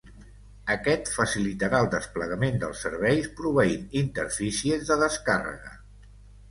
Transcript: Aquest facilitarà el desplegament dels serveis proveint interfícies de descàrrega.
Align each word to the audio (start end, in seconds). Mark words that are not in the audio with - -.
Aquest 0.75 1.11
facilitarà 1.17 1.81
el 1.85 1.89
desplegament 1.97 2.57
dels 2.65 2.81
serveis 2.87 3.31
proveint 3.43 3.87
interfícies 4.05 4.93
de 4.93 5.01
descàrrega. 5.07 5.81